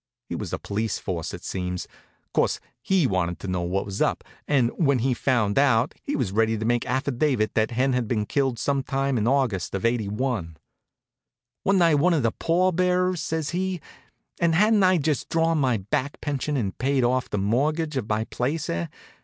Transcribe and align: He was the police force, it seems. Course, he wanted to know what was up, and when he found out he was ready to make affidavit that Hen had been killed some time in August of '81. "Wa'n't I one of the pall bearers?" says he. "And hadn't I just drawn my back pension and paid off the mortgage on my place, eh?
He 0.29 0.33
was 0.35 0.49
the 0.49 0.57
police 0.57 0.97
force, 0.97 1.31
it 1.31 1.43
seems. 1.43 1.87
Course, 2.33 2.59
he 2.81 3.05
wanted 3.05 3.37
to 3.37 3.47
know 3.47 3.61
what 3.61 3.85
was 3.85 4.01
up, 4.01 4.23
and 4.47 4.71
when 4.71 4.97
he 4.97 5.13
found 5.13 5.59
out 5.59 5.93
he 6.01 6.15
was 6.15 6.31
ready 6.31 6.57
to 6.57 6.65
make 6.65 6.87
affidavit 6.87 7.53
that 7.53 7.69
Hen 7.69 7.93
had 7.93 8.07
been 8.07 8.25
killed 8.25 8.57
some 8.57 8.81
time 8.81 9.15
in 9.15 9.27
August 9.27 9.75
of 9.75 9.85
'81. 9.85 10.57
"Wa'n't 11.63 11.83
I 11.83 11.93
one 11.93 12.15
of 12.15 12.23
the 12.23 12.31
pall 12.31 12.71
bearers?" 12.71 13.21
says 13.21 13.51
he. 13.51 13.79
"And 14.39 14.55
hadn't 14.55 14.81
I 14.81 14.97
just 14.97 15.29
drawn 15.29 15.59
my 15.59 15.77
back 15.77 16.19
pension 16.19 16.57
and 16.57 16.75
paid 16.79 17.03
off 17.03 17.29
the 17.29 17.37
mortgage 17.37 17.95
on 17.95 18.07
my 18.09 18.23
place, 18.23 18.71
eh? 18.71 18.87